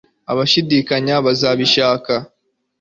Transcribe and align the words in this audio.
Abashidikanya 0.31 1.15
bazabishaka 1.25 2.13